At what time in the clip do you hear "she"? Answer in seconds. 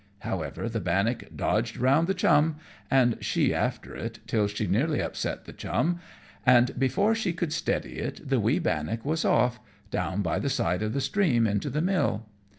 3.23-3.53, 4.47-4.65, 7.13-7.33